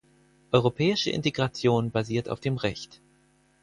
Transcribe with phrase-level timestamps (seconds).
[0.51, 2.99] Europäische Integration basiert auf dem Recht.